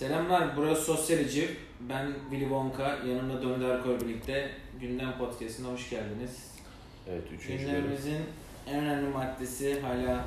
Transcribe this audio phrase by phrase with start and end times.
[0.00, 1.56] Selamlar, burası Sosyoloji.
[1.80, 4.50] Ben Willy Wonka, yanımda Döndü Erkoy birlikte
[4.80, 6.50] Gündem Podcast'ına hoş geldiniz.
[7.08, 7.74] Evet, üçüncü bölüm.
[7.74, 8.18] Gündemimizin
[8.66, 10.24] en önemli maddesi hala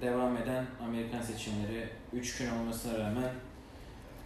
[0.00, 1.88] devam eden Amerikan seçimleri.
[2.12, 3.30] 3 gün olmasına rağmen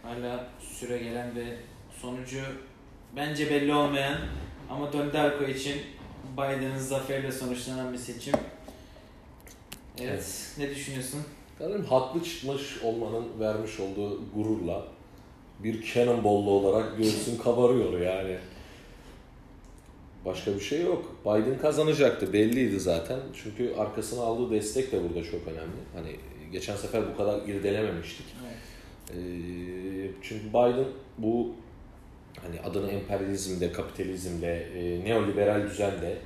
[0.02, 1.56] hala süre gelen ve
[2.00, 2.40] sonucu
[3.16, 4.18] bence belli olmayan
[4.70, 5.82] ama Döndü Erkoy için
[6.32, 8.34] Biden'ın zaferiyle sonuçlanan bir seçim.
[9.98, 10.54] Evet, Evet.
[10.58, 11.20] ne düşünüyorsun?
[11.58, 14.97] Sanırım haklı çıkmış olmanın vermiş olduğu gururla
[15.64, 18.36] bir cannonball'lu olarak göğsün kabarıyor yani.
[20.24, 21.16] Başka bir şey yok.
[21.24, 23.18] Biden kazanacaktı belliydi zaten.
[23.42, 25.80] Çünkü arkasına aldığı destek de burada çok önemli.
[25.94, 26.16] Hani
[26.52, 28.26] geçen sefer bu kadar irdelememiştik.
[28.42, 28.56] Evet.
[29.10, 31.54] Ee, çünkü Biden bu
[32.42, 36.18] hani adını emperyalizmde, kapitalizmde, e, neoliberal düzende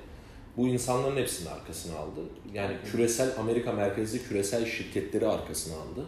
[0.57, 2.21] bu insanların hepsini arkasına aldı.
[2.55, 6.07] Yani küresel Amerika merkezli küresel şirketleri arkasına aldı.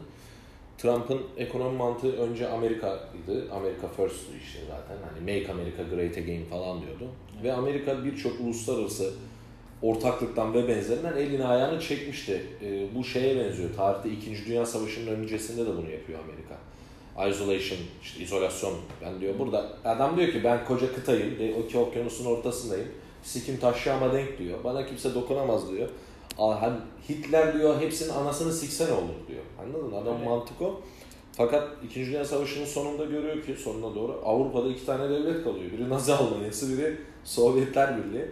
[0.79, 3.53] Trump'ın ekonomi mantığı önce Amerika'ydı.
[3.53, 4.97] Amerika first'tü işte zaten.
[5.09, 7.09] Hani make America great again falan diyordu.
[7.43, 9.13] Ve Amerika birçok uluslararası
[9.83, 12.43] ortaklıktan ve benzerinden elini ayağını çekmişti.
[12.63, 13.75] Ee, bu şeye benziyor.
[13.77, 14.47] Tarihte 2.
[14.47, 16.55] Dünya Savaşı'nın öncesinde de bunu yapıyor Amerika.
[17.31, 18.75] Isolation, işte izolasyon.
[19.03, 22.89] Ben diyor burada adam diyor ki ben koca kıtayım, de, okyanusun ortasındayım.
[23.23, 24.65] Sikim taşıyama denk diyor.
[24.65, 25.89] Bana kimse dokunamaz diyor.
[26.61, 29.43] Hem Hitler diyor hepsinin anasını siksen olur diyor.
[29.63, 29.97] Anladın mı?
[29.97, 30.27] Adam Evet.
[30.29, 30.81] mantık o.
[31.33, 32.07] Fakat 2.
[32.07, 35.73] Dünya Savaşı'nın sonunda görüyor ki sonuna doğru Avrupa'da iki tane devlet kalıyor.
[35.73, 38.25] Biri Nazi Almanyası, biri Sovyetler Birliği.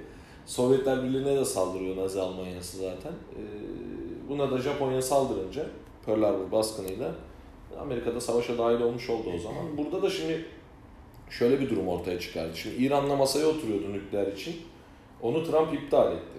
[0.46, 3.12] Sovyetler Birliği'ne de saldırıyor Nazi Almanyası zaten.
[3.12, 3.42] Ee,
[4.28, 5.66] buna da Japonya saldırınca
[6.06, 7.14] Pearl Harbor baskınıyla
[7.80, 9.64] Amerika'da savaşa dahil olmuş oldu o zaman.
[9.78, 10.44] Burada da şimdi
[11.30, 12.56] şöyle bir durum ortaya çıkardı.
[12.56, 14.56] Şimdi İran'la masaya oturuyordu nükleer için.
[15.22, 16.38] Onu Trump iptal etti.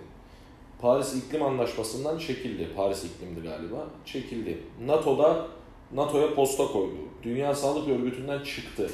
[0.84, 2.68] Paris İklim Anlaşması'ndan çekildi.
[2.76, 3.88] Paris iklimdi galiba.
[4.06, 4.58] Çekildi.
[4.86, 5.48] NATO'da
[5.94, 6.96] NATO'ya posta koydu.
[7.24, 8.90] Dünya Sağlık Örgütü'nden çıktı.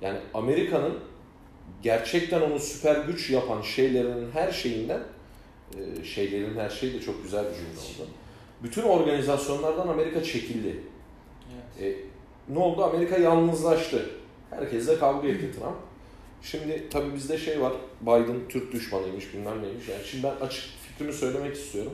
[0.00, 0.98] Yani Amerika'nın
[1.82, 5.02] gerçekten onu süper güç yapan şeylerin her şeyinden
[5.76, 8.10] e, şeylerin her şeyi de çok güzel bir cümle oldu.
[8.62, 10.80] Bütün organizasyonlardan Amerika çekildi.
[11.80, 11.96] Evet.
[11.96, 12.84] E, ne oldu?
[12.84, 14.10] Amerika yalnızlaştı.
[14.50, 15.76] Herkesle kavga etti Trump.
[16.42, 17.72] Şimdi tabii bizde şey var.
[18.00, 19.88] Biden Türk düşmanıymış bilmem neymiş.
[19.88, 21.92] Yani şimdi ben açık fikrimi söylemek istiyorum.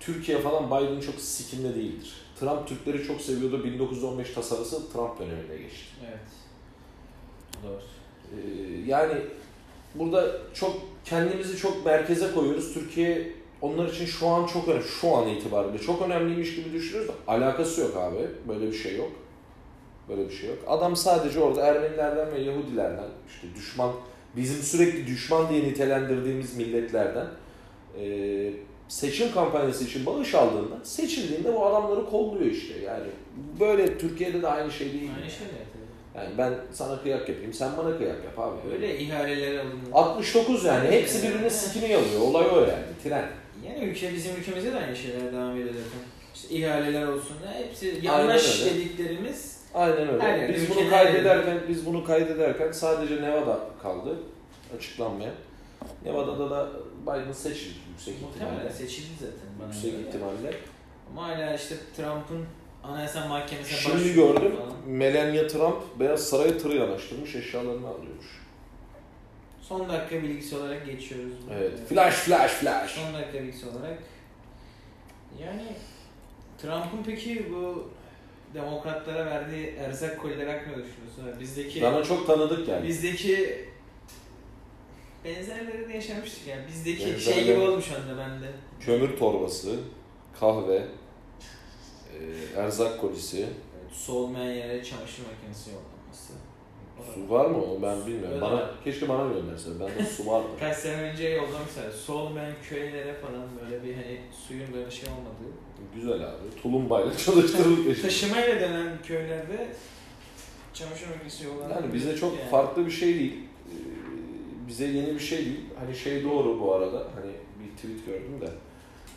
[0.00, 2.12] Türkiye falan Biden çok sikinde değildir.
[2.40, 3.64] Trump Türkleri çok seviyordu.
[3.64, 5.86] 1915 tasarısı Trump döneminde geçti.
[6.08, 6.18] Evet.
[7.62, 7.80] Doğru.
[8.32, 8.40] Ee,
[8.86, 9.14] yani
[9.94, 12.74] burada çok kendimizi çok merkeze koyuyoruz.
[12.74, 13.32] Türkiye
[13.62, 14.84] onlar için şu an çok önemli.
[14.84, 18.28] Şu an itibariyle çok önemliymiş gibi düşünüyoruz da alakası yok abi.
[18.48, 19.10] Böyle bir şey yok.
[20.08, 20.58] Böyle bir şey yok.
[20.66, 23.92] Adam sadece orada Ermenilerden ve Yahudilerden işte düşman
[24.36, 27.26] bizim sürekli düşman diye nitelendirdiğimiz milletlerden
[28.00, 28.50] e,
[28.88, 32.74] seçim kampanyası için bağış aldığında seçildiğinde bu adamları kolluyor işte.
[32.78, 33.06] Yani
[33.60, 35.10] böyle Türkiye'de de aynı şey değil.
[35.20, 35.46] Aynı şey?
[36.16, 38.74] Yani ben sana kıyak yapayım, sen bana kıyak yap abi.
[38.74, 39.90] Öyle ihaleler alındı.
[39.92, 40.90] 69 yani.
[40.90, 42.20] Hepsi birbirine sikini yalıyor.
[42.20, 42.84] Olay o yani.
[43.04, 43.28] Tren.
[43.66, 46.00] Yani ülke bizim ülkemizde de aynı şeyler devam ediyor zaten.
[46.34, 50.22] İşte ihaleler olsun hepsi yanlış dediklerimiz Aynen öyle.
[50.22, 54.16] Aynen, biz bunu kaydederken biz bunu kaydederken sadece Nevada kaldı
[54.76, 55.30] açıklanmaya.
[56.04, 56.68] Nevada'da da
[57.02, 58.72] Biden seçildi yüksek muhtemelen ihtimalle.
[58.74, 60.02] seçildi zaten bana Yüksek göre.
[60.08, 60.54] ihtimalle.
[61.10, 62.46] Ama hala işte Trump'ın
[62.84, 64.56] Anayasa Mahkemesi'ne Şimdi başvuru gördüm.
[64.56, 64.72] falan.
[64.86, 68.40] Melania Trump Beyaz Saray'a tır yanaştırmış eşyalarını alıyormuş.
[69.62, 71.32] Son dakika bilgisi olarak geçiyoruz.
[71.52, 71.72] Evet.
[71.88, 72.90] Flash flash flash.
[72.90, 73.98] Son dakika bilgisi olarak.
[75.42, 75.62] Yani
[76.62, 77.88] Trump'ın peki bu
[78.54, 81.40] demokratlara verdiği erzak kolileri hakkında düşünüyorsun?
[81.40, 82.88] Bizdeki Bana çok tanıdık geldi.
[82.88, 83.64] bizdeki
[85.24, 86.62] benzerleri de yaşamıştık yani.
[86.68, 88.46] Bizdeki şey Benzerleri- gibi olmuş anda bende.
[88.80, 89.76] Kömür torbası,
[90.40, 90.74] kahve,
[92.14, 92.18] e,
[92.60, 93.38] erzak kolisi.
[93.40, 95.94] Evet, su olmayan yere çamaşır makinesi da-
[97.14, 98.30] Su var mı o ben bilmiyorum.
[98.32, 98.62] Öyle Bana mi?
[98.84, 99.70] keşke bana gönderse.
[99.80, 100.46] Bende su vardı.
[100.60, 101.90] Kaç sene önce yollamışlar.
[102.06, 105.52] Su olmayan köylere falan böyle bir hani suyun böyle şey olmadığı.
[105.94, 106.62] Güzel abi.
[106.62, 108.02] Tulumbayla çalıştırılıp.
[108.02, 109.68] Taşımayla denen köylerde
[110.74, 111.82] çamaşır makinesi yollanıyor.
[111.82, 112.50] Yani bize çok Yani.
[112.50, 113.34] farklı bir şey değil.
[113.70, 115.60] Ee, Bize yeni bir şey değil.
[115.84, 116.96] Hani şey doğru bu arada.
[117.14, 118.48] Hani bir tweet gördüm de.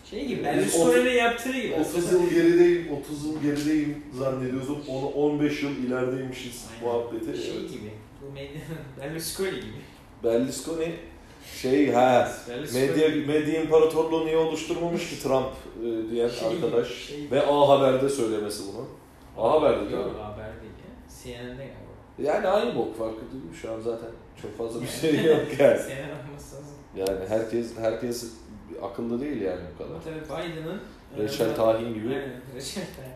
[0.10, 1.74] Şey gibi Biz Berlusconi'nin yaptığı gibi.
[1.74, 4.84] 30 yıl gerideyim, 30 yıl gerideyim zannediyorsun.
[4.88, 6.84] Onu 15 yıl ilerideymişiz Aynen.
[6.96, 7.42] muhabbeti.
[7.44, 7.70] Şey Evet.
[7.72, 7.92] gibi.
[9.02, 9.82] Berlusconi gibi.
[10.24, 10.92] Berlusconi
[11.62, 12.32] şey ha
[12.74, 15.50] medya medya imparatorluğu niye oluşturmamış ki Trump
[15.82, 18.86] e, diyen Şey arkadaş şey- ve A Haber'de söylemesi bunu.
[19.38, 19.96] A Haber'de değil mi?
[19.98, 21.10] Yok haber değil ya.
[21.24, 22.32] CNN'de galiba.
[22.32, 23.56] Yani aynı bok farkı değil mi?
[23.62, 24.10] Şu an zaten
[24.42, 25.80] çok fazla bir şey yok yani.
[26.96, 28.34] Yani herkes herkes
[28.82, 30.02] akıllı değil yani bu kadar.
[30.04, 30.82] Tabii Biden'ın
[31.18, 32.08] Reçel Tahin gibi.
[32.08, 33.14] Aynen, Reçel Tahin.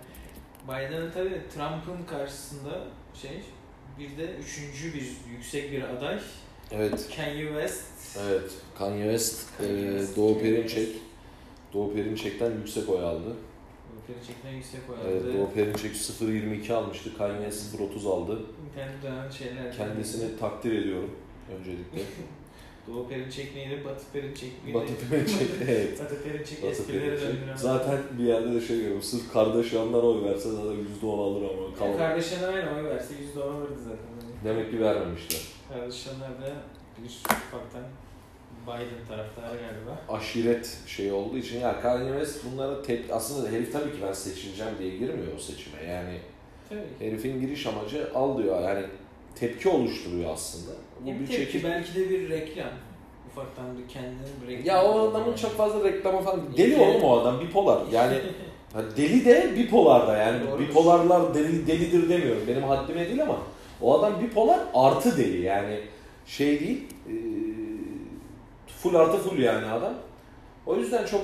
[0.67, 2.69] Biden'ın tabii Trump'ın karşısında
[3.21, 3.41] şey
[3.99, 6.19] bir de üçüncü bir yüksek bir aday
[6.75, 7.09] Evet.
[7.15, 7.85] Kanye West.
[8.29, 8.51] Evet.
[8.77, 10.89] Kanye West, Kanye e, West, Doğu Perinçek.
[11.73, 13.35] Doğu Perinçek'ten yüksek oy aldı.
[14.07, 15.37] Perinçek'ten yüksek Evet, oynadı.
[15.37, 17.17] Doğu Perinçek 0.22 almıştı.
[17.17, 18.39] Kanye 0.30 aldı.
[18.69, 19.77] İnternet dönen şeyler.
[19.77, 21.11] Kendisini takdir ediyorum
[21.57, 21.99] öncelikle.
[22.87, 23.81] Doğu Perinçek neydi?
[23.85, 24.77] Batı Perinçek miydi?
[24.77, 25.99] Batı Perinçek, evet.
[25.99, 27.27] Batı Perinçek Batı esprileri Perinçek.
[27.27, 27.55] döndüren.
[27.55, 29.01] Zaten bir yerde de şey görüyorum.
[29.01, 31.75] Sırf kardeş yandan oy verse zaten %10 alır ama.
[31.79, 31.97] Kalan.
[31.97, 34.30] kardeşlerine aynı oy verse %10 alırdı zaten.
[34.43, 35.39] Demek ki vermemişler.
[35.71, 36.53] De
[37.03, 37.83] bir ufaktan
[38.67, 40.17] Biden taraftarı galiba.
[40.19, 44.73] Aşiret şey olduğu için ya Kanye West bunlara tepki aslında herif tabii ki ben seçileceğim
[44.79, 46.17] diye girmiyor o seçime yani
[46.69, 46.79] Tabii.
[47.09, 48.85] herifin giriş amacı al diyor yani
[49.35, 50.71] tepki oluşturuyor aslında.
[51.01, 51.69] Bu Bir bir tepki çekim.
[51.69, 52.69] belki de bir reklam.
[53.31, 54.65] Ufaktan bir kendini bir reklam.
[54.75, 58.17] Ya o adamın çok fazla reklama falan deli İlke- oğlum o adam bipolar yani
[58.97, 60.59] deli de bipolar da yani Doğrudur.
[60.59, 63.37] bipolarlar deli, delidir demiyorum benim haddime değil ama
[63.81, 65.79] o adam bipolar artı deli yani
[66.25, 67.13] şey değil e,
[68.81, 69.93] full artı full yani adam.
[70.65, 71.21] O yüzden çok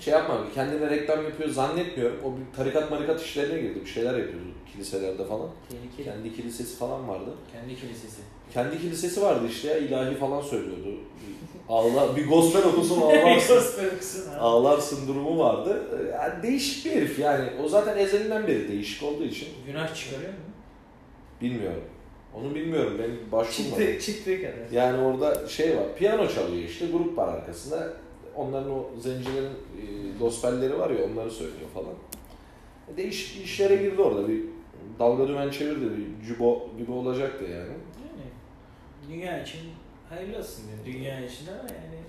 [0.00, 2.16] şey yapma kendine reklam yapıyor zannetmiyorum.
[2.24, 3.80] O bir tarikat marikat işlerine girdi.
[3.84, 5.48] Bir şeyler yapıyordu kiliselerde falan.
[5.68, 6.04] Tehlikeli.
[6.04, 7.30] Kendi kilisesi falan vardı.
[7.52, 8.20] Kendi kilisesi.
[8.52, 10.96] Kendi kilisesi vardı işte ya ilahi falan söylüyordu.
[11.68, 14.30] Ağla, bir gospel okusun ağlarsın.
[14.40, 15.82] Ağlarsın durumu vardı.
[16.12, 17.50] Yani değişik bir herif yani.
[17.64, 20.38] O zaten ezelinden beri değişik olduğu için Günah çıkarıyor mu?
[21.40, 21.82] Bilmiyorum.
[22.34, 23.78] Onu bilmiyorum ben başvurmadım.
[23.86, 24.70] Çıktı, çıktığı kadar.
[24.72, 27.92] Yani orada şey var, piyano çalıyor işte, grup var arkasında.
[28.36, 29.84] Onların o zencilerin e,
[30.20, 31.94] gospelleri var ya, onları söylüyor falan.
[32.96, 34.28] Değişik işlere girdi orada.
[34.28, 34.42] Bir
[34.98, 37.54] dalga dümen çevirdi, bir cubo gibi olacaktı yani.
[37.54, 38.30] Yani
[39.08, 39.60] dünya için
[40.08, 40.96] hayırlı olsun diyor.
[40.96, 42.00] Dünya için ama yani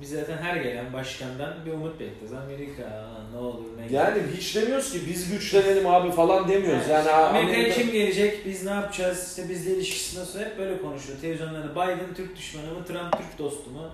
[0.00, 2.32] biz zaten her gelen başkandan bir umut bekliyoruz.
[2.32, 6.88] Amerika aa, ne olur ne Yani hiç demiyoruz ki biz güçlenelim abi falan demiyoruz.
[6.88, 11.18] Yani Amerika'ya Amerika- kim gelecek, biz ne yapacağız, işte bizle ilişkisi nasıl hep böyle konuşuyor.
[11.20, 13.90] Televizyonlarda Biden Türk düşmanı mı, Trump Türk dostu mu?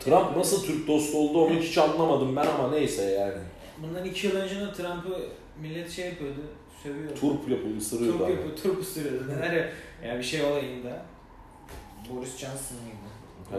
[0.00, 3.42] Trump nasıl Türk dostu oldu onu hiç anlamadım ben ama neyse yani.
[3.82, 5.20] Bundan iki yıl önce de Trump'ı
[5.62, 6.40] millet şey yapıyordu,
[6.82, 7.14] sövüyordu.
[7.20, 8.18] Turp yapıyor, ısırıyordu.
[8.18, 9.28] Turp yapıyor, turp ısırıyordu.
[9.28, 9.70] Neler ya,
[10.08, 11.02] ya bir şey olayında.
[12.10, 12.99] Boris Johnson mıydı?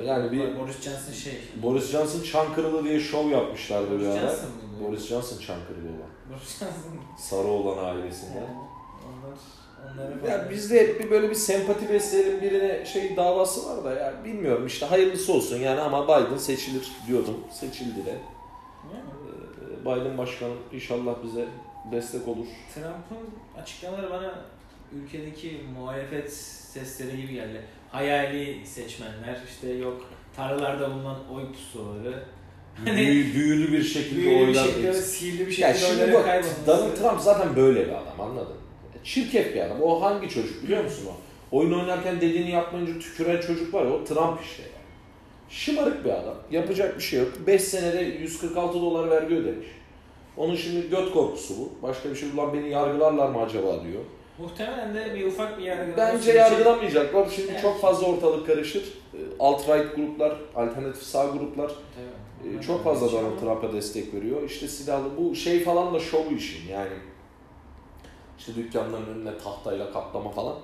[0.06, 1.34] Yani bir Boris Johnson şey.
[1.64, 4.20] Boris Johnson Çankırılı diye şov yapmışlardı bir Boris ara.
[4.30, 4.88] Johnson mıydı?
[4.88, 6.10] Boris Johnson Çankırılı olan.
[6.32, 6.92] Boris Johnson.
[7.18, 8.36] Sarı olan ailesinden.
[8.36, 8.48] Yani
[9.08, 9.38] onlar,
[10.22, 14.14] onları Ya bizde hep bir böyle bir sempati besleyelim birine şey davası var da ya
[14.26, 17.38] bilmiyorum işte hayırlısı olsun yani ama Biden seçilir diyordum.
[17.52, 18.10] Seçildi de.
[18.94, 19.04] Yani
[19.72, 21.46] Ee, Biden başkanım inşallah bize
[21.92, 22.46] destek olur.
[22.76, 24.36] Trump'ın açıklamaları bana
[24.96, 27.62] ülkedeki muhalefet sesleri gibi geldi.
[27.92, 30.02] Hayali seçmenler, işte yok
[30.36, 32.24] tarlalarda bulunan oy pusuları.
[32.86, 34.94] Hani Büyü, büyülü bir şekilde büyülü bir oylar şekilde, verir.
[34.94, 36.68] sihirli bir Ya şekilde şimdi oyların bak.
[36.68, 38.56] Donald Trump zaten böyle bir adam anladın?
[39.04, 39.82] Çirkef bir adam.
[39.82, 41.16] O hangi çocuk biliyor musun o?
[41.58, 44.72] Oyun oynarken dediğini yapmayınca tüküren çocuk var ya o Trump işte yani.
[45.50, 46.36] Şımarık bir adam.
[46.52, 47.32] Yapacak bir şey yok.
[47.48, 49.68] 5 senede 146 dolar vergi ödemiş.
[50.38, 51.72] Onun şimdi göt korkusu bu.
[51.88, 54.02] Başka bir şey ulan beni yargılarlar mı acaba diyor.
[54.40, 57.30] Muhtemelen de bir ufak bir yargılama Bence yargılamayacaklar.
[57.36, 57.62] Şimdi Evet.
[57.62, 58.84] çok fazla ortalık karışır.
[59.14, 62.58] Ee, Alt-right gruplar, alternatif sağ gruplar Tabii.
[62.58, 64.44] ee, çok fazla Donald Trump'a destek veriyor.
[64.44, 66.94] İşte silahlı bu şey falan da şovu işin yani.
[68.40, 70.56] İşte dükkanların önüne tahtayla kaplama falan.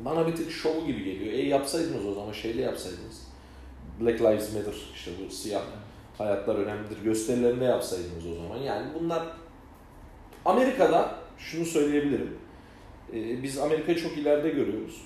[0.00, 1.32] Bana bir tık şovu gibi geliyor.
[1.32, 3.28] E yapsaydınız o zaman şeyle yapsaydınız.
[4.00, 5.62] Black Lives Matter işte bu siyah
[6.18, 8.56] hayatlar önemlidir gösterilerinde yapsaydınız o zaman.
[8.56, 9.22] Yani bunlar
[10.44, 12.38] Amerika'da şunu söyleyebilirim.
[13.14, 15.02] Ee, biz Amerika'yı çok ileride görüyoruz.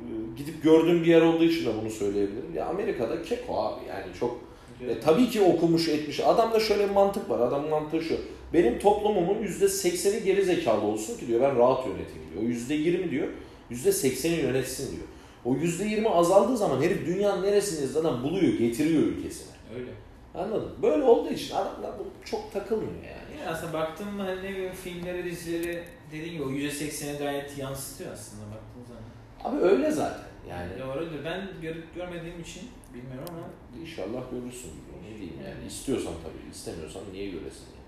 [0.00, 2.54] Ee, Gidip gördüğüm bir yer olduğu için de bunu söyleyebilirim.
[2.56, 4.40] Ya Amerika'da keko abi yani çok
[4.88, 6.20] e, tabii ki okumuş etmiş.
[6.20, 7.40] Adamda şöyle bir mantık var.
[7.40, 8.16] Adamın mantığı şu.
[8.52, 12.42] Benim toplumumun %80'i geri zekalı olsun ki diyor ben rahat yöneteyim diyor.
[12.42, 13.28] O %20 diyor.
[13.70, 15.06] %80'i yönetsin diyor.
[15.44, 19.52] O %20 azaldığı zaman herif dünyanın neresinde zaten buluyor, getiriyor ülkesine.
[19.76, 19.90] Öyle.
[20.34, 20.68] Anladın?
[20.68, 20.74] mı?
[20.82, 23.38] Böyle olduğu için adamlar çok takılmıyor yani.
[23.40, 28.12] Yani aslında baktım mı hani ne bileyim filmleri, dizileri dediğin gibi o %80'e gayet yansıtıyor
[28.12, 29.02] aslında baktığın zaman.
[29.44, 30.30] Abi öyle zaten.
[30.50, 31.24] Yani Doğrudur.
[31.24, 32.62] Ben görüp görmediğim için
[32.94, 34.70] bilmiyorum ama inşallah görürsün.
[35.02, 35.66] Ne diyeyim yani.
[35.66, 36.50] İstiyorsan tabii.
[36.50, 37.80] istemiyorsan niye göresin yani.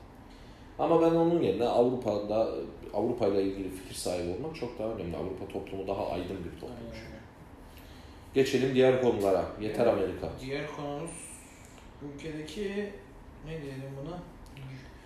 [0.79, 2.49] Ama ben onun yerine Avrupa'da
[2.95, 5.17] Avrupa ile ilgili fikir sahibi olmak çok daha önemli.
[5.17, 6.77] Avrupa toplumu daha aydın bir toplum.
[6.93, 7.23] çünkü.
[8.35, 9.45] Geçelim diğer konulara.
[9.61, 10.31] Yeter Amerika.
[10.41, 11.11] Diğer konumuz
[12.03, 12.93] ülkedeki
[13.47, 14.19] ne diyelim buna?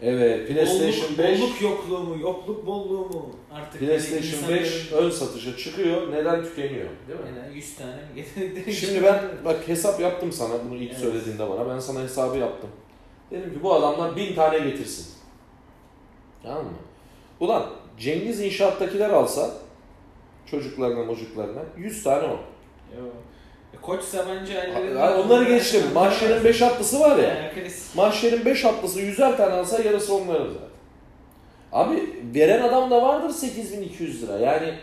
[0.02, 3.30] Evet, PlayStation bolluk, 5 Bolluk yokluğu mu, yokluk bolluğu mu?
[3.52, 6.12] Artık PlayStation hani 5 insanların- ön satışa çıkıyor.
[6.12, 6.88] Neden tükeniyor?
[7.08, 7.26] Değil mi?
[7.44, 11.00] Yani 100 tane mi getirdikleri Şimdi ben bak hesap yaptım sana bunu ilk Evet.
[11.00, 11.68] söylediğinde bana.
[11.68, 12.70] Ben sana hesabı yaptım.
[13.30, 15.06] Dedim ki bu adamlar bin tane getirsin.
[16.42, 16.70] Tamam mı?
[17.40, 17.66] Ulan
[17.98, 19.50] Cengiz İnşaat'takiler alsa
[20.50, 22.30] çocuklarına mocuklarına 100 tane o.
[22.96, 23.04] Yo.
[23.74, 24.98] E, Koç Sabancı ayrı.
[24.98, 25.82] Ha, Onları geçtim.
[25.94, 27.24] Mahşerin 5 atlısı var ya.
[27.28, 27.94] Yani klasik.
[27.96, 30.66] Mahşerin 5 atlısı 100'er tane alsa yarısı onların zaten.
[31.72, 34.38] Abi veren adam da vardır 8200 lira.
[34.38, 34.74] Yani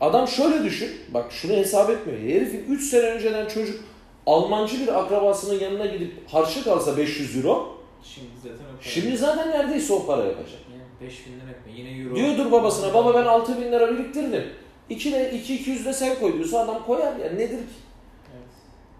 [0.00, 0.90] adam şöyle düşün.
[1.14, 2.20] Bak şunu hesap etmiyor.
[2.20, 3.80] Herifin 3 sene önceden çocuk
[4.26, 7.76] Almancı bir akrabasının yanına gidip harçlık alsa 500 euro.
[8.02, 8.90] Şimdi zaten o para.
[8.90, 10.58] Şimdi zaten neredeyse o para yapacak.
[10.72, 11.72] Yani 5000 lira yapma.
[11.76, 12.14] Yine euro.
[12.16, 14.44] Diyordur babasına baba ben 6000 lira biriktirdim.
[14.90, 17.64] 2 de 2 200 de sen koy diyorsa adam koyar ya nedir ki?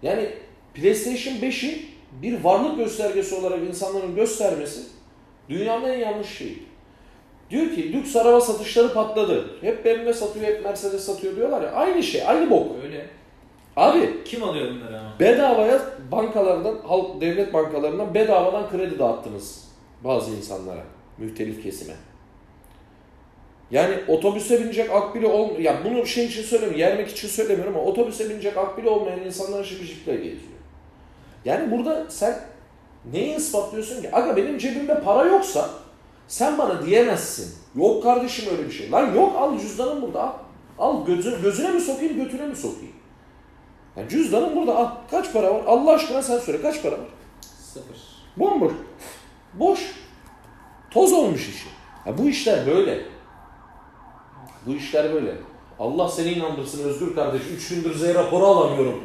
[0.01, 0.29] Yani
[0.73, 1.85] PlayStation 5'i
[2.21, 4.81] bir varlık göstergesi olarak insanların göstermesi
[5.49, 6.63] dünyanın en yanlış şeyi.
[7.49, 9.45] Diyor ki lüks araba satışları patladı.
[9.61, 11.71] Hep BMW satıyor, hep Mercedes satıyor diyorlar ya.
[11.71, 12.67] Aynı şey, aynı bok.
[12.83, 13.05] Öyle.
[13.75, 15.13] Abi Kim alıyor bunları ama?
[15.19, 19.67] bedavaya bankalardan, halk devlet bankalarından bedavadan kredi dağıttınız
[20.03, 20.83] bazı insanlara,
[21.17, 21.93] mühtelif kesime.
[23.71, 28.29] Yani otobüse binecek akbili ol ya bunu şey için söylemiyorum, yermek için söylemiyorum ama otobüse
[28.29, 30.57] binecek akbili olmayan insanlar şimdi jiple geziyor.
[31.45, 32.39] Yani burada sen
[33.11, 34.15] neyi ispatlıyorsun ki?
[34.15, 35.69] Aga benim cebimde para yoksa
[36.27, 37.55] sen bana diyemezsin.
[37.75, 38.91] Yok kardeşim öyle bir şey.
[38.91, 40.33] Lan yok al cüzdanım burada al.
[40.79, 42.95] Al gözü, gözüne mi sokayım götüne mi sokayım?
[43.97, 44.91] Yani cüzdanım burada al.
[45.11, 45.61] Kaç para var?
[45.67, 47.07] Allah aşkına sen söyle kaç para var?
[47.73, 47.97] Sıfır.
[48.37, 48.73] Bomboş.
[49.53, 49.79] Boş.
[50.91, 51.67] Toz olmuş işi.
[52.05, 53.16] Ya bu işler böyle.
[54.65, 55.31] Bu işler böyle.
[55.79, 57.41] Allah seni inandırsın Özgür kardeş.
[57.55, 59.03] Üç gündür Z raporu alamıyorum.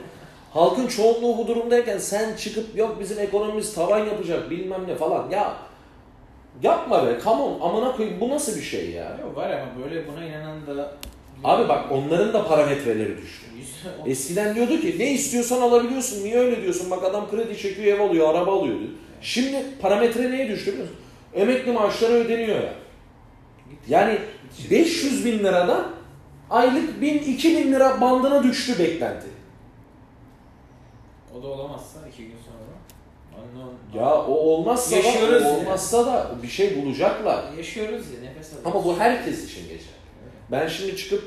[0.53, 5.31] Halkın çoğunluğu bu durumdayken sen çıkıp yok bizim ekonomimiz tavan yapacak bilmem ne falan.
[5.31, 5.57] Ya
[6.63, 9.19] yapma be come on amına koyayım bu nasıl bir şey ya?
[9.23, 10.93] Yok var ama böyle buna inanan da...
[11.45, 13.47] Abi bak onların da parametreleri düştü.
[14.07, 16.25] Eskiden diyordu ki ne istiyorsan alabiliyorsun.
[16.25, 16.91] Niye öyle diyorsun?
[16.91, 18.91] Bak adam kredi çekiyor, ev alıyor, araba alıyor diyor.
[19.21, 21.01] Şimdi parametre neye düştü biliyor musun?
[21.35, 22.75] Emekli maaşları ödeniyor ya.
[23.89, 24.19] Yani
[24.71, 25.89] 500 bin liradan
[26.51, 29.27] aylık 1000 2000 lira bandına düştü beklenti.
[31.39, 32.63] O da olamazsa iki gün sonra.
[33.45, 33.99] Unknown.
[33.99, 37.45] Ya o olmazsa Yaşıyoruz da, o olmazsa da bir şey bulacaklar.
[37.57, 38.67] Yaşıyoruz ya nefes alıyoruz.
[38.75, 39.93] Ama bu herkes için geçer.
[40.51, 41.23] Ben şimdi çıkıp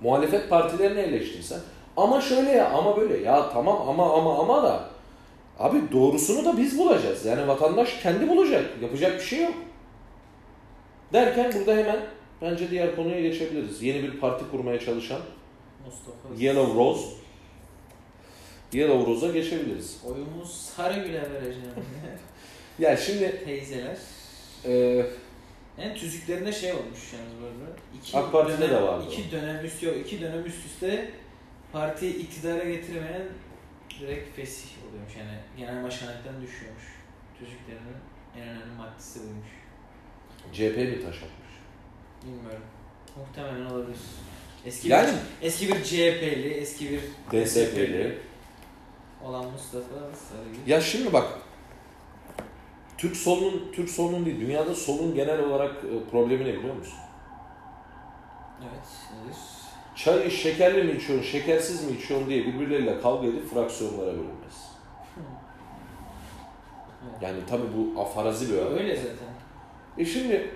[0.00, 1.60] muhalefet partilerini eleştirsem
[1.96, 4.84] ama şöyle ya ama böyle ya tamam ama ama ama da
[5.58, 7.24] abi doğrusunu da biz bulacağız.
[7.24, 8.64] Yani vatandaş kendi bulacak.
[8.82, 9.54] Yapacak bir şey yok.
[11.12, 12.00] Derken burada hemen
[12.42, 13.82] bence diğer konuya geçebiliriz.
[13.82, 15.20] Yeni bir parti kurmaya çalışan
[15.86, 16.34] Mustafa.
[16.44, 17.06] Yellow Rose.
[18.72, 20.00] Yellow Rose'a geçebiliriz.
[20.06, 21.72] Oyumuz Sarıgül'e vereceğim.
[22.78, 23.96] Ya şimdi Teyzeler.
[24.64, 25.06] e,
[25.78, 27.70] En tüzüklerinde şey olmuş yalnız böyle.
[27.98, 31.10] İki AK Parti'de dönem, de vardı İki dönem üst yok, iki dönem üst üste
[31.72, 33.22] partiyi iktidara getirmeyen
[34.00, 35.16] direkt fesih oluyormuş.
[35.16, 36.84] Yani genel başkanlıktan düşüyormuş.
[37.38, 37.96] Tüzüklerinin
[38.36, 39.48] en önemli maddesi buymuş.
[40.52, 41.52] CHP mi taş atmış?
[42.24, 42.62] Bilmiyorum.
[43.16, 43.98] Muhtemelen olabilir.
[44.66, 47.00] Eski Yani bir, eski bir CHP'li, eski bir
[47.32, 48.18] DSP'li.
[49.24, 49.94] olan Mustafa
[50.28, 50.58] Sarıgül.
[50.66, 51.26] Ya şimdi bak
[52.98, 56.98] Türk solunun Türk solunun değil dünyada solun genel olarak e, problemi ne biliyor musun?
[58.62, 58.88] Evet,
[59.24, 59.36] nedir?
[59.96, 64.68] Çayı şekerli mi içiyorsun, şekersiz mi içiyorsun diye birbirleriyle kavga edip fraksiyonlara bölünmez.
[67.20, 68.80] Yani tabii bu afarazi bir örnek.
[68.80, 69.28] Öyle zaten.
[69.98, 70.50] E şimdi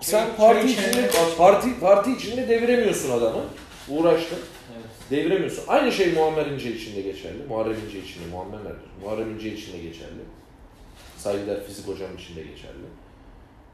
[0.00, 3.44] Çay- sen parti çay içinde parti parti içinde deviremiyorsun adamı.
[3.88, 4.38] Uğraştın.
[4.74, 4.86] Evet.
[5.10, 5.64] Deviremiyorsun.
[5.68, 7.42] Aynı şey Muammer İnce için de geçerli.
[7.48, 8.60] Muharrem İnce için de, Muammer?
[9.02, 10.20] Muharrem İnce için de geçerli.
[11.18, 12.86] Saygıdeğer fizik hocam için de geçerli.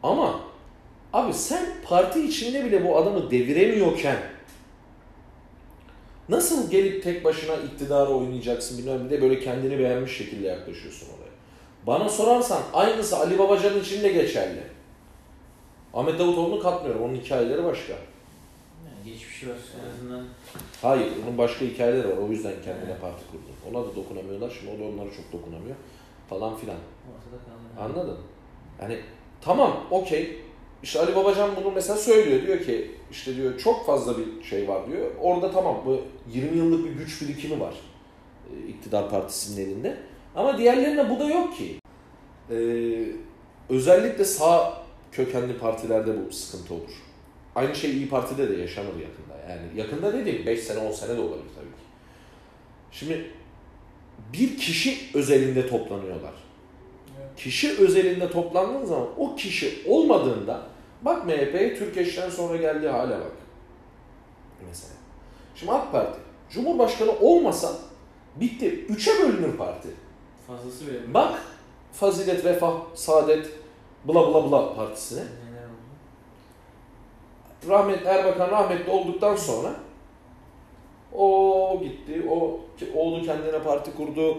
[0.03, 0.41] Ama
[1.13, 4.17] abi sen parti içinde bile bu adamı deviremiyorken
[6.29, 11.32] nasıl gelip tek başına iktidara oynayacaksın bilmem bir de böyle kendini beğenmiş şekilde yaklaşıyorsun olaya.
[11.87, 14.63] Bana sorarsan aynısı Ali Babacan'ın için de geçerli.
[15.95, 17.03] Ahmet Davutoğlu'nu katmıyorum.
[17.03, 17.93] Onun hikayeleri başka.
[17.93, 20.25] Yani geçmişi var en azından.
[20.83, 22.17] Hayır, onun başka hikayeleri var.
[22.17, 23.43] O yüzden kendine parti kurdu.
[23.71, 24.51] Ona da dokunamıyorlar.
[24.61, 25.77] Şimdi o da onlara çok dokunamıyor.
[26.31, 26.77] Falan filan.
[27.81, 28.19] Anladın?
[28.83, 28.99] Yani
[29.41, 30.39] tamam, okey.
[30.83, 32.47] İşte Ali Babacan bunu mesela söylüyor.
[32.47, 35.11] Diyor ki işte diyor çok fazla bir şey var diyor.
[35.21, 36.01] Orada tamam bu
[36.33, 37.75] 20 yıllık bir güç birikimi var.
[38.51, 39.97] e, iktidar partisinin elinde.
[40.37, 41.79] Ama diğerlerinde bu da yok ki.
[42.51, 43.05] Ee,
[43.69, 46.91] özellikle sağ kökenli partilerde bu sıkıntı olur.
[47.55, 49.51] Aynı şey İyi Parti'de de yaşanır yakında.
[49.51, 51.83] Yani yakında dediğim 5 sene 10 sene de olabilir tabii ki.
[52.91, 53.31] Şimdi
[54.33, 56.33] bir kişi özelinde toplanıyorlar.
[57.21, 57.31] Evet.
[57.37, 60.63] Kişi özelinde toplandığın zaman o kişi olmadığında
[61.03, 63.33] bak MHP'ye Türkeş'ten sonra geldiği hale bak.
[64.69, 64.93] Mesela.
[65.55, 66.19] Şimdi AK Parti
[66.51, 67.73] Cumhurbaşkanı olmasa
[68.37, 68.69] bitti.
[68.89, 69.89] Üçe bölünür parti.
[70.57, 71.15] Fazlası bile.
[71.15, 71.43] Bak
[71.93, 73.51] fazilet, refah, saadet
[74.05, 75.23] Bla Bla Bla partisine.
[77.69, 79.75] Rahmet Erbakan rahmetli olduktan sonra
[81.13, 82.27] o gitti.
[82.31, 82.61] O
[82.95, 84.39] oğlu kendine parti kurdu.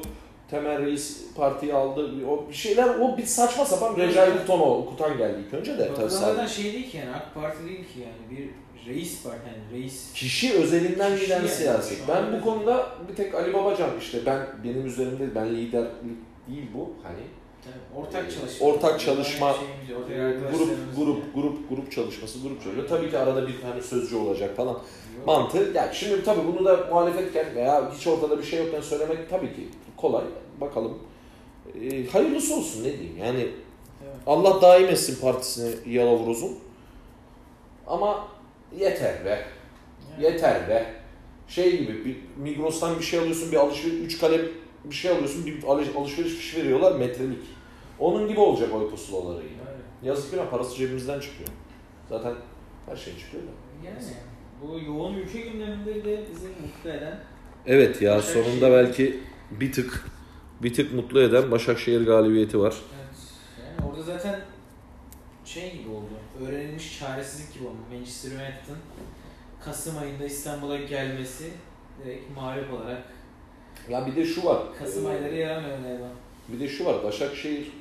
[0.49, 2.09] Temel Reis partiyi aldı.
[2.29, 6.09] O bir şeyler o bir saçma sapan Recai Kutan okutan geldi ilk önce de tabii
[6.09, 8.49] zaten şey değil ki yani AK Parti değil ki yani bir
[8.87, 10.13] reis var yani reis.
[10.13, 11.49] Kişi özelinden Kişi giden yani.
[11.49, 11.97] siyaset.
[12.07, 15.91] Ben bu konuda bir tek Ali Babacan işte ben benim üzerimde ben liderlik
[16.47, 17.19] değil bu hani
[17.63, 18.67] Tabii, ortak çalışma.
[18.67, 22.89] Ortak çalışma, ortak grup grup grup grup çalışması grup çalışması.
[22.89, 24.73] Tabii ki arada bir tane sözcü olacak falan.
[24.73, 25.27] Yok.
[25.27, 29.55] Mantığı yani şimdi tabii bunu da muhalefetken veya hiç ortada bir şey yokken söylemek tabii
[29.55, 30.23] ki kolay.
[30.61, 30.99] Bakalım.
[31.81, 33.39] Ee, hayırlısı olsun ne diyeyim yani
[34.03, 34.15] Evet.
[34.27, 36.59] Allah daim etsin partisini Yalavuruz'un.
[37.87, 38.27] Ama
[38.77, 39.29] yeter be.
[39.29, 40.23] Yani.
[40.23, 40.93] Yeter be.
[41.47, 44.41] Şey gibi bir Migros'tan bir şey alıyorsun bir alışveriş, üç kalem
[44.83, 47.43] bir şey alıyorsun bir alış- alışveriş fişi veriyorlar metrelik.
[47.99, 49.61] Onun gibi olacak oy pusulaları yine.
[49.61, 50.09] Öyle.
[50.09, 51.49] Yazık günah parası cebimizden çıkıyor.
[52.09, 52.33] Zaten
[52.89, 53.47] her şey çıkıyor da.
[53.87, 53.97] Yani
[54.61, 57.19] bu yoğun ülke gündeminde de bizi mutlu eden
[57.65, 58.43] Evet ya Başakşehir.
[58.45, 59.19] sonunda belki
[59.51, 60.05] bir tık
[60.63, 62.73] bir tık mutlu eden Başakşehir galibiyeti var.
[62.99, 63.19] Evet.
[63.79, 64.39] Yani orada zaten
[65.45, 65.89] şey gibi.
[66.47, 67.77] Öğrenilmiş çaresizlik gibi oldu.
[67.93, 68.77] Manchester United'ın
[69.65, 71.49] Kasım ayında İstanbul'a gelmesi
[72.03, 73.03] direkt mağlup olarak
[73.89, 74.61] Ya bir de şu var.
[74.79, 76.07] Kasım Ee, ayları yaramıyor galiba.
[76.49, 77.03] Bir de şu var.
[77.03, 77.71] Başakşehir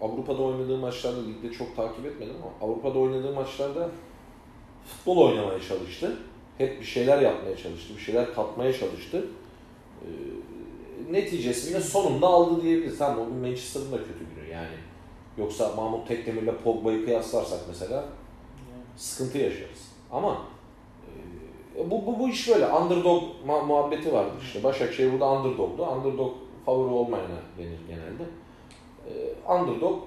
[0.00, 3.90] Avrupa'da oynadığı maçlarda ligde çok takip etmedim ama Avrupa'da oynadığı maçlarda
[4.86, 6.16] futbol oynamaya çalıştı.
[6.58, 7.94] Hep bir şeyler yapmaya çalıştı.
[7.96, 9.26] Bir şeyler katmaya çalıştı.
[10.02, 10.08] Ee,
[11.12, 12.98] neticesinde sonunda aldı diyebiliriz.
[12.98, 14.76] Tamam o gün Manchester'ın da kötü günü yani.
[15.38, 18.04] Yoksa Mahmut Tekdemir'le Pogba'yı kıyaslarsak mesela Yani.
[18.96, 19.88] sıkıntı yaşarız.
[20.12, 20.38] Ama
[21.76, 22.66] e, bu, bu, bu iş böyle.
[22.66, 24.64] Underdog muhabbeti vardır işte.
[24.64, 25.82] Başakşehir burada underdog'du.
[25.86, 26.32] Underdog
[26.66, 28.24] favori olmayana denir genelde.
[29.08, 29.12] E,
[29.52, 29.98] underdog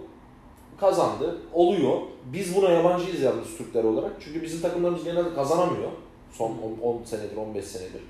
[0.80, 1.42] kazandı.
[1.54, 1.98] Oluyor.
[2.26, 4.12] Biz buna yabancıyız yalnız Türkler olarak.
[4.20, 5.92] Çünkü bizim takımlarımız genelde kazanamıyor.
[6.32, 8.02] Son 10, 10 senedir, 15 senedir.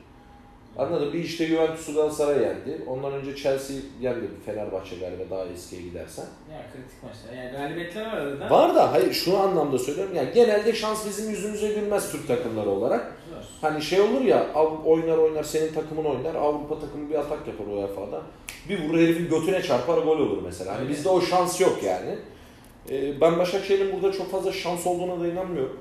[0.77, 2.81] Anladın Bir işte Juventus'u Galatasaray yendi.
[2.87, 6.25] Ondan önce Chelsea yendi Fenerbahçe galiba daha eskiye gidersen.
[6.51, 7.43] Yani kritik maçlar.
[7.43, 8.49] Yani galibiyetler var arada.
[8.49, 10.15] Var da hayır şu anlamda söylüyorum.
[10.15, 13.01] Yani genelde şans bizim yüzümüze gülmez Türk takımları olarak.
[13.01, 13.45] Var.
[13.61, 14.53] Hani şey olur ya
[14.85, 18.21] oynar oynar senin takımın oynar Avrupa takımı bir atak yapar UEFA'da.
[18.69, 20.73] Bir vurur herifin götüne çarpar gol olur mesela.
[20.73, 20.89] Hani Öyle.
[20.89, 22.17] bizde o şans yok yani.
[22.89, 25.77] Ee, ben Başakşehir'in burada çok fazla şans olduğuna da inanmıyorum.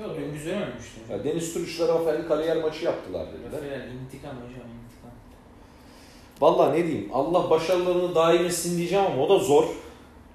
[0.00, 1.00] Yok dün güzel oynamıştı.
[1.10, 3.52] Ya Deniz Türüş'le Rafael kariyer maçı yaptılar dediler.
[3.52, 5.10] Rafael intikam hocam intikam.
[6.40, 9.64] Vallahi ne diyeyim Allah başarılarını daim etsin diyeceğim ama o da zor.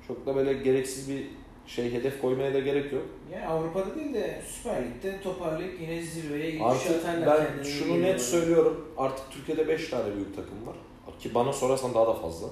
[0.08, 1.28] Çok da böyle gereksiz bir
[1.68, 3.04] şey hedef koymaya da gerek yok.
[3.34, 8.02] Yani Avrupa'da değil de Süper Lig'de toparlayıp yine zirveye üçe Artık atarlar ben kendini şunu
[8.02, 8.88] net söylüyorum.
[8.98, 10.76] Artık Türkiye'de 5 tane büyük takım var.
[11.20, 12.48] Ki bana sorarsan daha da fazla.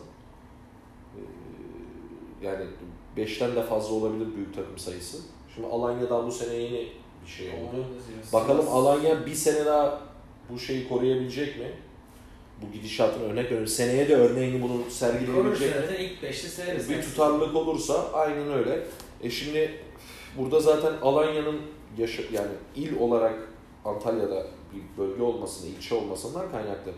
[1.15, 2.65] Ee, Yani
[3.17, 5.17] 5'ten de fazla olabilir büyük takım sayısı.
[5.60, 6.88] Şimdi Alanya'dan bu sene yeni
[7.26, 7.86] bir şey oldu.
[8.34, 10.02] Bakalım Alanya bir sene daha
[10.50, 11.72] bu şeyi koruyabilecek mi?
[12.62, 13.67] Bu gidişatın örnek veriyorum.
[13.67, 15.95] Seneye de örneğini bunu sergileyebilecek mi?
[16.00, 16.89] ilk 5'te sayarız.
[16.89, 18.84] Bir tutarlılık olursa aynen öyle.
[19.24, 19.72] E şimdi
[20.38, 21.62] burada zaten Alanya'nın
[21.98, 23.36] yaşa, yani il olarak
[23.86, 26.91] Antalya'da bir bölge olmasını, ilçe olmasından kaynaklı.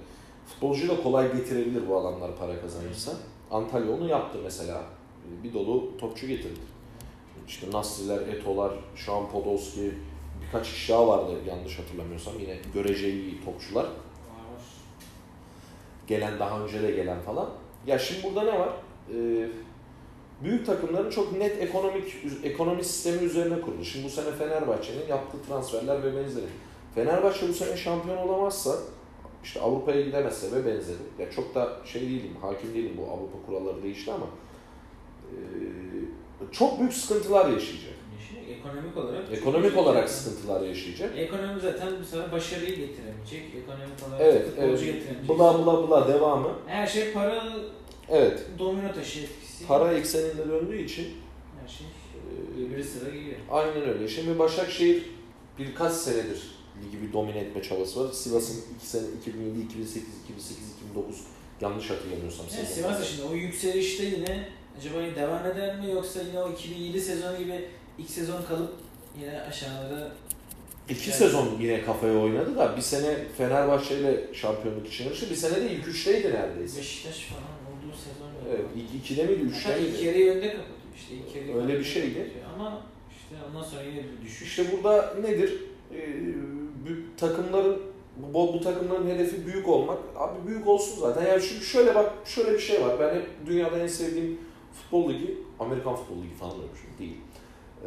[0.47, 3.11] Futbolcuyu da kolay getirebilir bu alanlar para kazanırsa.
[3.51, 4.83] Antalya onu yaptı mesela.
[5.43, 6.70] Bir dolu topçu getirdi.
[7.51, 9.91] İşte Nasriler, Etolar, Şahan Podolski,
[10.45, 12.33] birkaç kişi daha vardı yanlış hatırlamıyorsam.
[12.39, 13.85] Yine görece iyi topçular
[16.07, 17.49] gelen daha önce de gelen falan.
[17.87, 18.69] Ya şimdi burada ne var?
[19.13, 19.47] Ee,
[20.43, 23.85] büyük takımların çok net ekonomik ekonomi sistemi üzerine kurulu.
[23.85, 26.45] Şimdi bu sene Fenerbahçe'nin yaptığı transferler ve benzeri.
[26.95, 28.75] Fenerbahçe bu sene şampiyon olamazsa
[29.43, 30.97] işte Avrupa'ya gidemezse ve benzeri.
[31.19, 34.25] Ya çok da şey değilim, hakim değilim bu Avrupa kuralları değişti ama
[35.31, 35.35] ee,
[36.51, 37.91] çok büyük sıkıntılar yaşayacak.
[38.59, 39.23] Ekonomik olarak.
[39.33, 40.21] Ekonomik olarak zaten.
[40.23, 41.17] sıkıntılar yaşayacak.
[41.17, 43.43] Ekonomi zaten bu sefer başarıyı getiremeyecek.
[43.63, 44.79] Ekonomik olarak Evet, evet.
[44.79, 45.29] getiremeyecek.
[45.29, 46.49] Bla bla bla devamı.
[46.67, 47.43] Her şey para
[48.09, 49.67] Evet, domino taşı etkisi.
[49.67, 51.07] para ekseninde döndüğü için
[51.61, 51.87] Her şey
[52.65, 53.37] ee, bir sıra geliyor.
[53.51, 54.07] Aynen öyle.
[54.07, 55.03] Şimdi Başakşehir
[55.59, 56.41] birkaç senedir
[56.83, 58.13] ligi bir domine etme çabası var.
[58.13, 61.21] Sivas'ın 2 sene 2007, 2008, 2008, 2009
[61.61, 62.45] yanlış hatırlamıyorsam.
[62.57, 62.67] Yani.
[62.67, 64.47] Sivas da şimdi o yükselişte yine
[64.79, 67.65] acaba devam eder mi yoksa yine o 2007 sezonu gibi
[67.97, 68.71] ilk sezon kalıp
[69.21, 70.11] yine aşağılara
[70.89, 75.29] İki Yani- sezon yine kafaya oynadı da bir sene Fenerbahçe ile şampiyonluk için yarıştı.
[75.29, 76.79] Bir sene de ilk üçteydi neredeyse.
[76.79, 80.05] Beşiktaş falan olduğu sezon Evet, ilk ikide miydi, üçte Hatta ilk miydi?
[80.05, 82.03] yarıyı önde kapatıyor işte ilk yarıyı Öyle bir kapatıyor.
[82.05, 82.31] şeydi.
[82.55, 82.81] Ama
[83.17, 84.47] işte ondan sonra yine bir düşüş.
[84.47, 85.53] İşte burada nedir?
[85.95, 86.09] Ee,
[86.85, 87.81] bu takımların
[88.33, 89.97] bu, bu takımların hedefi büyük olmak.
[90.17, 91.27] Abi büyük olsun zaten.
[91.27, 92.99] Yani çünkü şöyle bak şöyle bir şey var.
[92.99, 94.39] Ben hep dünyada en sevdiğim
[94.73, 96.89] futbol ligi, Amerikan futbol ligi falan diyormuşum.
[96.99, 97.17] Değil.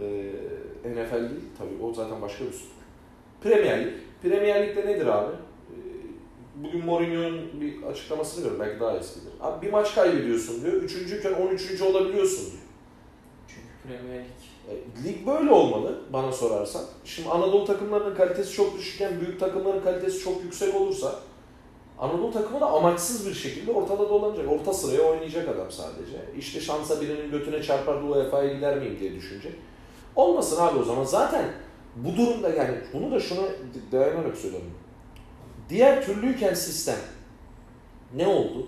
[0.01, 1.45] Ee, NFL değil.
[1.59, 2.85] Tabii o zaten başka bir spor.
[3.43, 3.93] Premier Lig.
[4.23, 5.33] Premier Lig'de nedir abi?
[5.35, 5.75] Ee,
[6.65, 8.67] Bugün Mourinho'nun bir açıklamasını görüyorum.
[8.67, 9.33] Belki daha eskidir.
[9.41, 10.73] Abi bir maç kaybediyorsun diyor.
[10.73, 11.83] Üçüncüyken 13.
[11.83, 12.63] olabiliyorsun diyor.
[13.49, 14.31] Çünkü Premier Lig.
[14.69, 16.83] E, Lig böyle olmalı bana sorarsan.
[17.05, 21.21] Şimdi Anadolu takımlarının kalitesi çok düşükken büyük takımların kalitesi çok yüksek olursa
[21.99, 24.53] Anadolu takımı da amaçsız bir şekilde ortada dolanacak.
[24.53, 26.19] Orta sıraya oynayacak adam sadece.
[26.39, 29.53] İşte şansa birinin götüne çarpar da UEFA'ya gider miyim diye düşünecek.
[30.17, 31.05] Olmasın abi o zaman.
[31.05, 31.53] Zaten
[31.97, 33.43] bu durumda yani bunu da şuna
[33.93, 34.71] dayanarak söylüyorum.
[35.69, 36.99] Diğer türlüyken sistem
[38.17, 38.67] ne oldu?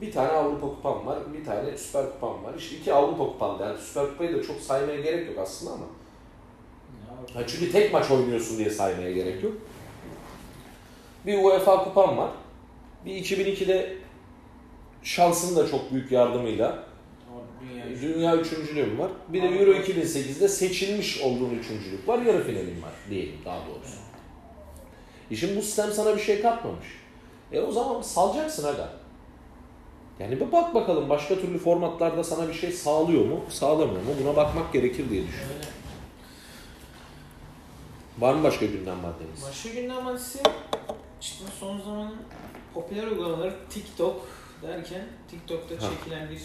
[0.00, 2.54] Bir tane Avrupa kupam var, bir tane Süper kupam var.
[2.58, 3.60] İşte iki Avrupa kupam.
[3.60, 5.84] Yani Süper kupayı da çok saymaya gerek yok aslında ama.
[7.34, 9.52] Ha çünkü tek maç oynuyorsun diye saymaya gerek yok.
[11.26, 12.30] Bir UEFA kupam var.
[13.04, 13.96] Bir 2002'de
[15.02, 16.90] şansın da çok büyük yardımıyla
[17.60, 19.10] Dünya dünya üçüncülüğüm var.
[19.28, 22.18] Bir de Euro 2008'de seçilmiş olduğun üçüncülük var.
[22.18, 23.96] Yarı finalim var diyelim daha doğrusu.
[25.30, 26.86] E şimdi bu sistem sana bir şey katmamış.
[27.52, 28.88] E o zaman salacaksın aga.
[30.18, 34.10] Yani bir bak bakalım başka türlü formatlarda sana bir şey sağlıyor mu, sağlamıyor mu?
[34.24, 35.56] Buna bakmak gerekir diye düşünüyorum.
[35.56, 35.70] Öyle.
[38.18, 39.44] Var mı başka gündem maddeniz?
[39.48, 40.38] Başka gündem maddesi
[41.20, 42.16] işte son zamanın
[42.74, 44.28] popüler uygulamaları TikTok
[44.62, 45.90] derken TikTok'ta Ha.
[45.90, 46.38] çekilen bir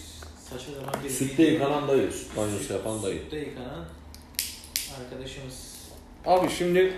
[0.50, 3.22] saçma sapan bir Sütte yıkanan dayı, süt banyosu yapan dayı.
[3.22, 3.86] Sütte yıkanan
[5.02, 5.76] arkadaşımız.
[6.26, 6.94] Abi şimdi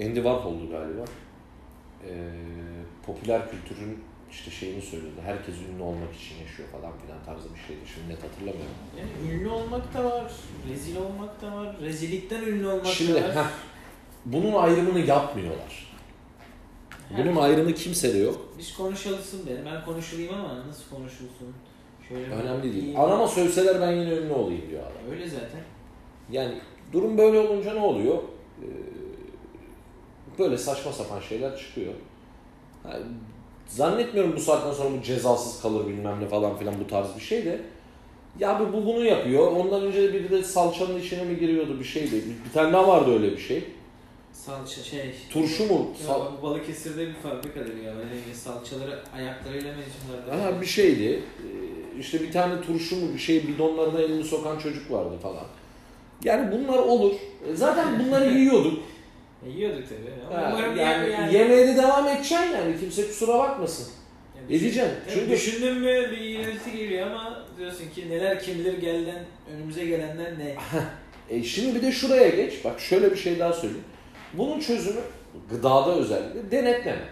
[0.00, 1.04] Andy Warhol'du galiba.
[2.08, 2.30] Ee,
[3.06, 5.20] popüler kültürün işte şeyini söylüyordu.
[5.24, 7.80] Herkes ünlü olmak için yaşıyor falan filan tarzı bir şeydi.
[7.94, 8.74] Şimdi net hatırlamıyorum.
[8.98, 10.32] Yani ünlü olmak da var,
[10.70, 13.36] rezil olmak da var, rezillikten ünlü olmak Şimdi da var.
[13.36, 13.48] heh,
[14.32, 15.88] bunun ayrımını yapmıyorlar.
[17.18, 18.48] Bunun ayrımı kimsede yok.
[18.58, 19.66] Biz konuşalısın benim.
[19.66, 21.54] Ben konuşulayım ama nasıl konuşulsun?
[22.08, 22.34] Şöyle?
[22.34, 22.98] Önemli değil.
[22.98, 25.12] Anama sövseler ben yine ünlü olayım diyor adam.
[25.12, 25.60] Öyle zaten.
[26.32, 26.54] Yani
[26.92, 28.18] durum böyle olunca ne oluyor?
[28.62, 28.66] Ee,
[30.38, 31.92] böyle saçma sapan şeyler çıkıyor.
[32.82, 32.98] Ha,
[33.66, 37.44] zannetmiyorum bu saatten sonra bu cezasız kalır bilmem ne falan filan bu tarz bir şey
[37.44, 37.60] de.
[38.38, 39.52] Ya bu, bu bunu yapıyor.
[39.52, 42.12] Ondan önce biri de salçanın içine mi giriyordu bir şeydi.
[42.14, 43.64] Bir, bir tane daha vardı öyle bir şey.
[44.46, 45.14] Salça şey.
[45.30, 45.90] Turşu mu?
[46.00, 47.92] Ya, Sal- bu Balıkesir'de bir fabrikadır ya.
[47.96, 50.42] Böyle salçaları ayaklarıyla mı içimlerdi?
[50.42, 51.04] Aha, bir şeydi.
[51.04, 55.44] Ee, İşte bir tane turşu mu bir şey bidonlarına elini sokan çocuk vardı falan.
[56.24, 57.12] Yani bunlar olur.
[57.52, 58.78] E, Zaten bunları yiyorduk.
[59.46, 60.34] E, yiyorduk tabii.
[60.36, 62.80] Ha, yani, yani, yemeğe de devam edeceksin yani.
[62.80, 63.86] Kimse kusura bakmasın.
[64.36, 64.88] Yani Edeceksin.
[65.14, 69.24] Çünkü düşündün mü bir iğreti geliyor ama diyorsun ki neler kim bilir gelden
[69.54, 70.56] önümüze gelenler ne?
[71.36, 72.64] e, şimdi bir de şuraya geç.
[72.64, 73.84] Bak şöyle bir şey daha söyleyeyim.
[74.34, 75.00] Bunun çözümü
[75.50, 77.08] gıdada özellikle denetleme.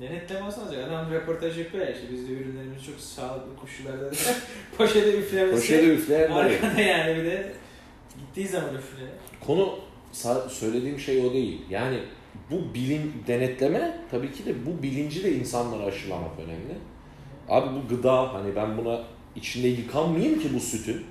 [0.00, 4.10] Denetleme olsanız adam röportaj yapıyor ya işte biz de ürünlerimiz çok sağlıklı koşullarda
[4.78, 5.56] poşete üflemesi.
[5.56, 6.54] Poşete üfleyen dayı.
[6.62, 7.52] Arkada yani bir de
[8.18, 9.06] gittiği zaman üfle.
[9.46, 9.78] Konu
[10.48, 11.62] söylediğim şey o değil.
[11.70, 11.98] Yani
[12.50, 16.78] bu bilin denetleme tabii ki de bu bilinci de insanlara aşılamak önemli.
[17.48, 19.02] Abi bu gıda hani ben buna
[19.36, 21.04] içinde yıkanmayayım ki bu sütün.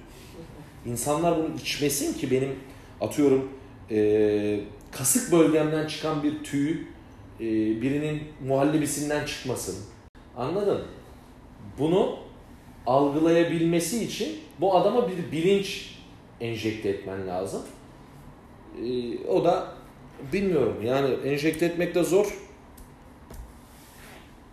[0.85, 2.55] İnsanlar bunu içmesin ki benim
[3.01, 3.51] atıyorum
[3.89, 4.60] eee,
[4.91, 9.75] kasık bölgemden çıkan bir tüy eee, birinin muhallebisinden çıkmasın.
[10.38, 10.86] Anladın?
[11.80, 12.19] Bunu
[12.88, 15.95] algılayabilmesi için bu adama bir bilinç
[16.41, 17.62] enjekte etmen lazım.
[18.86, 19.73] Ee, o da
[20.34, 22.38] bilmiyorum yani enjekte etmek de zor.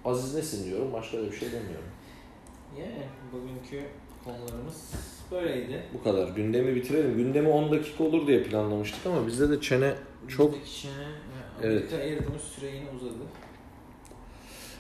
[0.05, 1.89] Aziz nesin diyorum başka bir şey demiyorum.
[2.79, 3.87] Yani bugünkü
[4.27, 4.93] konularımız
[5.31, 5.83] böyleydi.
[5.95, 7.17] Bu kadar gündemi bitirelim.
[7.17, 9.95] Gündemi 10 dakika olur diye planlamıştık ama bizde de çene
[10.29, 10.53] çok...
[10.55, 11.93] Bizdeki ve Evet.
[11.93, 13.15] Ayırdığımız süre yine uzadı.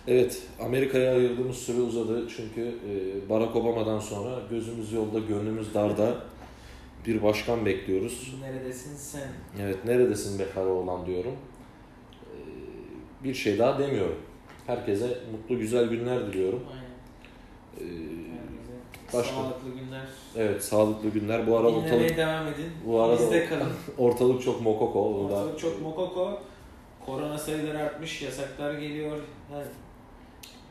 [0.09, 6.15] Evet Amerika'ya ayırdığımız süre uzadı çünkü e, Barack Obama'dan sonra gözümüz yolda gönlümüz darda
[7.07, 8.35] bir başkan bekliyoruz.
[8.41, 9.29] Neredesin sen?
[9.63, 11.33] Evet neredesin be kara oğlan diyorum.
[12.25, 14.19] Ee, Bir şey daha demiyorum.
[14.67, 16.63] Herkese mutlu güzel günler diliyorum.
[16.73, 16.87] Aynen.
[17.81, 18.26] Ee,
[19.17, 19.35] başka?
[19.35, 20.05] sağlıklı günler.
[20.37, 21.47] Evet sağlıklı günler.
[21.47, 22.71] Bu ara ortalık, Dinlemeye devam edin.
[22.87, 23.73] bu arada Bizde kalın.
[23.99, 25.01] ortalık çok mokoko.
[25.25, 26.41] Ortalık çok mokoko.
[27.07, 29.19] Korona sayıları artmış, yasaklar geliyor.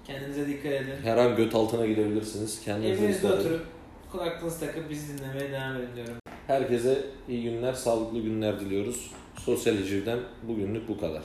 [0.08, 0.94] Kendinize dikkat edin.
[1.04, 2.62] her an göt altına gidebilirsiniz.
[2.66, 3.66] Kendinize Evinizde oturup
[4.12, 6.14] kulaklığınızı takıp bizi dinlemeye devam edin diyorum.
[6.48, 9.12] Herkese iyi günler, sağlıklı günler diliyoruz.
[9.40, 11.24] Sosyal Hiciv'den bugünlük bu kadar.